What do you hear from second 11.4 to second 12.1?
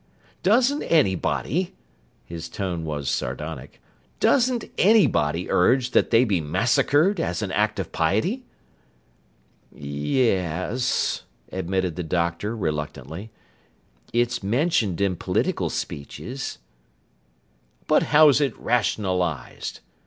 admitted the